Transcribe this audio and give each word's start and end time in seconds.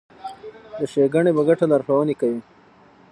د 0.77 0.79
ښېګڼې 0.91 1.31
په 1.37 1.41
ګټه 1.47 1.65
لارښوونې 1.71 2.15
کوي. 2.21 2.41